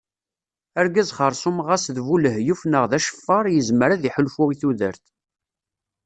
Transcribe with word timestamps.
Argaz 0.79 1.09
xerṣum 1.17 1.57
xas 1.67 1.85
d 1.95 1.97
bu 2.05 2.15
lehyuf 2.23 2.61
neɣ 2.71 2.83
d 2.91 2.93
aceffar 2.97 3.45
yezmer 3.49 3.89
ad 3.91 4.03
iḥulfu 4.09 4.43
i 4.53 4.55
tudert. 4.61 5.05